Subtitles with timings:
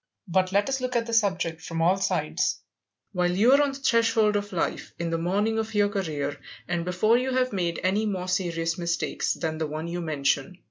[0.27, 2.59] But let us look at the subject from all sides,
[3.11, 6.83] while you are on the threshold of life, in the morning of your career, and
[6.83, 10.57] before you have made any more serious mistakes than the one you mention.